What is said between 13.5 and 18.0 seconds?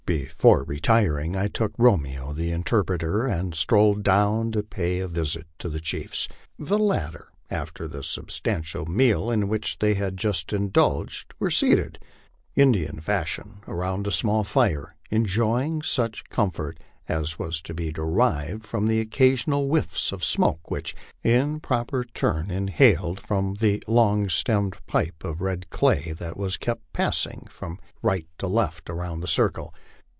around a small fire, enjoying such comfort as was to be